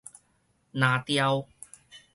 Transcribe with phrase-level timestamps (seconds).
[0.73, 1.47] 藍調